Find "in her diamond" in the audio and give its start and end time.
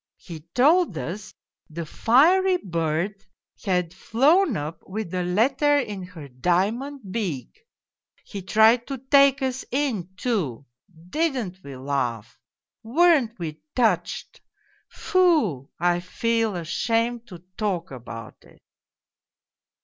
5.77-7.11